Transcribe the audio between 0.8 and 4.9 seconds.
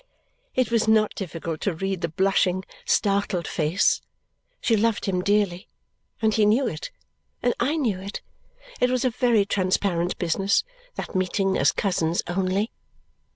not difficult to read the blushing, startled face. She